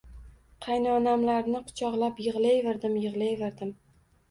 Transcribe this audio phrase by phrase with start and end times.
[0.65, 3.79] Qaynonamlarni quchoqlab yigʻlayverdim, yigʻlayverdim...